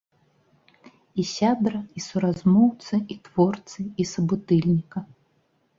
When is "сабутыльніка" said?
4.15-4.99